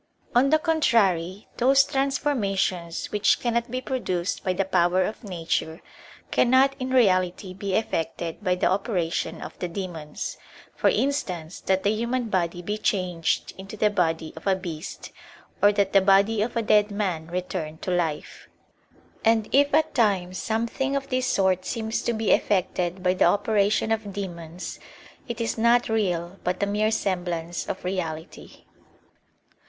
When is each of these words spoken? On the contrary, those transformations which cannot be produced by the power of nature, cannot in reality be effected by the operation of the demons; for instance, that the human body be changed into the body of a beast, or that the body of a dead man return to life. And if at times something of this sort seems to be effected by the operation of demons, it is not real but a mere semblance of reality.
On 0.33 0.49
the 0.49 0.57
contrary, 0.57 1.47
those 1.57 1.83
transformations 1.83 3.05
which 3.11 3.39
cannot 3.39 3.69
be 3.69 3.81
produced 3.81 4.43
by 4.43 4.51
the 4.51 4.65
power 4.65 5.03
of 5.03 5.23
nature, 5.23 5.79
cannot 6.31 6.75
in 6.79 6.89
reality 6.89 7.53
be 7.53 7.75
effected 7.75 8.43
by 8.43 8.55
the 8.55 8.65
operation 8.65 9.43
of 9.43 9.59
the 9.59 9.67
demons; 9.67 10.37
for 10.75 10.89
instance, 10.89 11.59
that 11.59 11.83
the 11.83 11.91
human 11.91 12.29
body 12.29 12.63
be 12.63 12.79
changed 12.79 13.53
into 13.59 13.77
the 13.77 13.91
body 13.91 14.33
of 14.35 14.47
a 14.47 14.55
beast, 14.55 15.11
or 15.61 15.71
that 15.71 15.93
the 15.93 16.01
body 16.01 16.41
of 16.41 16.55
a 16.55 16.63
dead 16.63 16.89
man 16.89 17.27
return 17.27 17.77
to 17.77 17.91
life. 17.91 18.49
And 19.23 19.47
if 19.51 19.71
at 19.71 19.93
times 19.93 20.39
something 20.39 20.95
of 20.95 21.09
this 21.09 21.27
sort 21.27 21.63
seems 21.63 22.01
to 22.01 22.13
be 22.13 22.31
effected 22.31 23.03
by 23.03 23.13
the 23.13 23.25
operation 23.25 23.91
of 23.91 24.11
demons, 24.13 24.79
it 25.27 25.39
is 25.39 25.59
not 25.59 25.89
real 25.89 26.39
but 26.43 26.63
a 26.63 26.65
mere 26.65 26.89
semblance 26.89 27.67
of 27.69 27.83
reality. 27.85 28.63